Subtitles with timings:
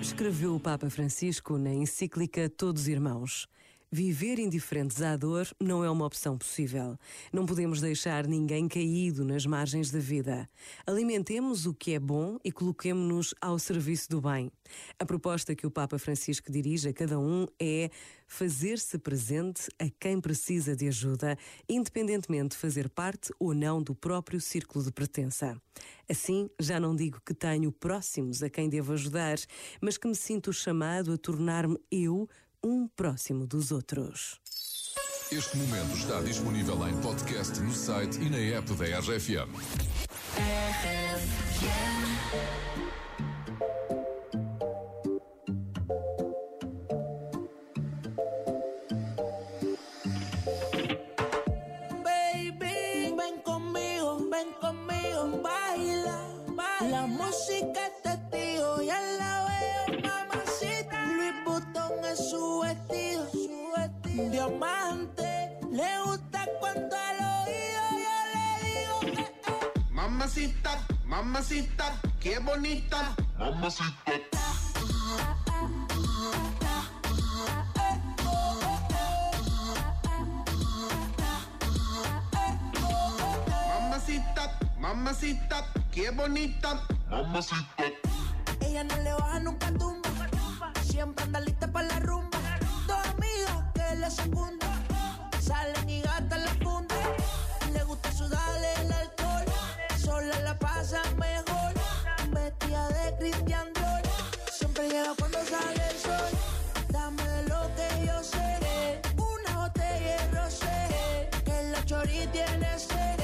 [0.00, 3.48] Escreveu o Papa Francisco na encíclica Todos Irmãos.
[3.92, 6.96] Viver indiferentes à dor não é uma opção possível.
[7.32, 10.48] Não podemos deixar ninguém caído nas margens da vida.
[10.86, 14.48] Alimentemos o que é bom e coloquemo-nos ao serviço do bem.
[14.96, 17.90] A proposta que o Papa Francisco dirige a cada um é
[18.28, 21.36] fazer-se presente a quem precisa de ajuda,
[21.68, 25.60] independentemente de fazer parte ou não do próprio círculo de pertença.
[26.08, 29.36] Assim, já não digo que tenho próximos a quem devo ajudar,
[29.80, 32.28] mas que me sinto chamado a tornar-me eu
[32.64, 34.38] um próximo dos outros.
[35.32, 39.50] Este momento está disponível em podcast no site e na app da RFM.
[70.30, 73.16] Mamacita, mamacita, qué bonita.
[83.68, 86.86] Mamacita, mamacita, qué bonita.
[88.60, 90.10] Ella no le baja nunca tumba.
[90.84, 92.38] Siempre anda lista para la rumba.
[92.86, 94.59] Dos amigas que le secundan.
[103.20, 103.68] Dior.
[104.50, 106.30] Siempre llega cuando sale el sol.
[106.88, 109.02] Dame lo que yo sé.
[109.18, 111.28] Una botella de rosé.
[111.44, 113.20] Que la chori tiene sed.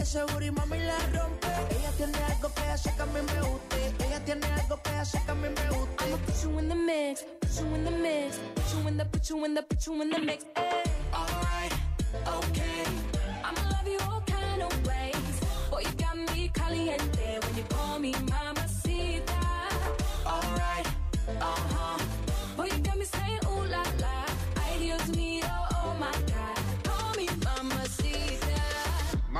[0.00, 1.48] Ese booty mami la rompe.
[1.76, 3.92] Ella tiene algo que hace que a mí me guste.
[4.06, 6.04] Ella tiene algo que hace que a mí me guste.
[6.04, 9.04] I'ma put you in the mix, put you in the mix, put you in the,
[9.04, 10.44] put you in the, put you in the mix.
[10.56, 10.84] Ay.
[11.12, 11.72] Alright,
[12.26, 12.84] okay.
[13.44, 15.40] I'ma love you all kind of ways.
[15.70, 18.53] Boy, you got me caliente when you call me mamacita.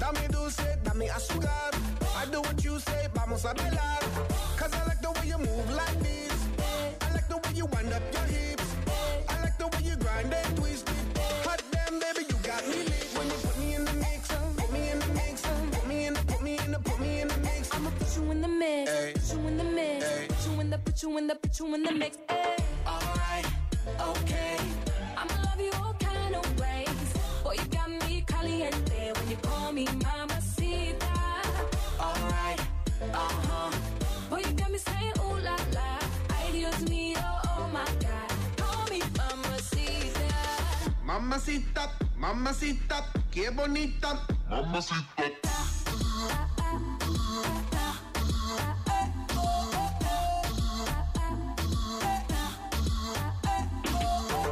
[0.00, 1.72] Dame dulce, dame azúcar.
[2.16, 4.00] I do what you say, vamos a bailar.
[4.58, 6.32] Cause I like the way you move like this.
[7.02, 8.64] I like the way you wind up your hips.
[9.28, 11.18] I like the way you grind and twist it.
[11.46, 14.30] Hot damn, baby, you got me lit when you put me in the mix.
[14.30, 15.44] Uh, put me in the mix.
[15.44, 17.70] Uh, put me in the, put me in the, put me in the mix.
[17.74, 19.12] I'ma put you in the mix, Ay.
[19.14, 20.26] put you in the mix, Ay.
[20.28, 22.18] put you in the, put you in the, put you in the mix.
[22.28, 22.56] Ay.
[22.86, 23.46] alright,
[24.00, 24.56] okay.
[41.14, 44.24] Mamacita, mamacita, qué bonita.
[44.48, 45.42] Mamma sit tape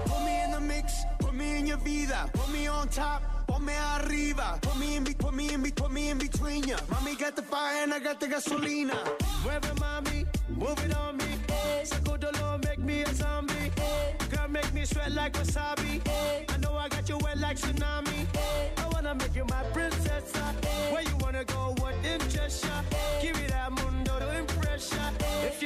[0.07, 3.61] Put me in the mix, put me in your vida, put me on top, put
[3.61, 6.77] me arriba, put me in, be- put me in, be- put me in between ya.
[6.91, 8.97] Mommy got the fire and I got the gasolina.
[9.45, 10.27] Mueve mami,
[10.57, 11.25] move it on me.
[11.49, 11.85] Eh.
[11.85, 13.55] Sacudolo, make me a zombie.
[13.77, 14.13] Eh.
[14.31, 15.78] Girl, make me sweat like wasabi.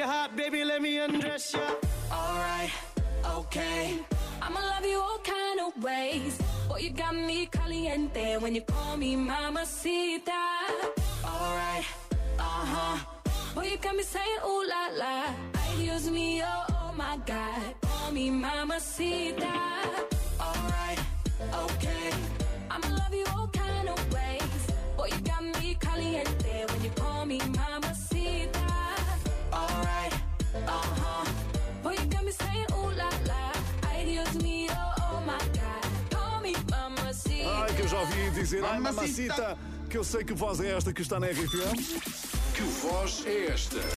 [0.05, 1.63] If you're baby, let me undress ya.
[2.11, 2.73] alright,
[3.39, 3.99] okay.
[4.43, 6.39] I'ma love you all kind of ways.
[6.69, 10.43] Boy, you got me caliente when you call me mamacita.
[11.25, 11.87] Alright,
[12.37, 12.99] Uh huh.
[13.55, 15.15] Boy, you got me saying ooh la la.
[15.55, 17.63] Ay Dios mío, oh my God.
[17.83, 19.55] Call me mamacita.
[20.41, 20.99] alright,
[21.63, 22.11] okay.
[22.69, 24.63] I'ma love you all kind of ways.
[24.97, 27.72] Boy, you got me caliente when you call me mamacita.
[37.83, 39.33] Eu já ouvi dizer, ai Mamacita.
[39.35, 39.59] mamacita,
[39.91, 41.77] que eu sei que voz é esta que está na RFM.
[42.55, 43.83] Que voz é esta?